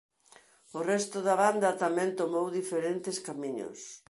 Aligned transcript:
O 0.77 0.79
resto 0.91 1.17
da 1.27 1.35
banda 1.43 1.69
tamén 1.83 2.09
tomou 2.21 2.45
diferentes 2.59 3.17
camiños. 3.27 3.79